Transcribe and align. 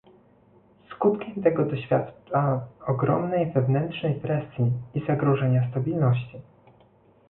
Skutkiem 0.95 1.43
tego 1.43 1.65
doświadcza 1.65 2.67
ogromnej 2.87 3.51
wewnętrznej 3.51 4.15
presji 4.15 4.71
i 4.93 5.05
zagrożenia 5.07 5.69
stabilności 5.71 6.41